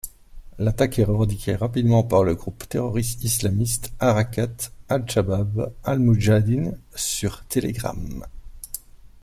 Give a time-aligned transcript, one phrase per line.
[0.57, 8.25] L'attaque est revendiquée rapidement par le groupe terroriste islamiste Harakat al-Chabab al-Moudjahidin sur Telegram.